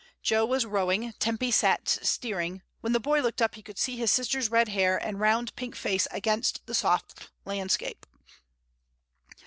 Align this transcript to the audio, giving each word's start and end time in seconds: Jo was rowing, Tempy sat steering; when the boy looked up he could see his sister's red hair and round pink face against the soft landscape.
Jo 0.23 0.43
was 0.47 0.65
rowing, 0.65 1.13
Tempy 1.19 1.51
sat 1.51 1.87
steering; 1.87 2.63
when 2.79 2.91
the 2.91 2.99
boy 2.99 3.21
looked 3.21 3.39
up 3.39 3.53
he 3.53 3.61
could 3.61 3.77
see 3.77 3.97
his 3.97 4.09
sister's 4.09 4.49
red 4.49 4.69
hair 4.69 4.97
and 4.97 5.19
round 5.19 5.55
pink 5.55 5.75
face 5.75 6.07
against 6.09 6.65
the 6.65 6.73
soft 6.73 7.29
landscape. 7.45 8.03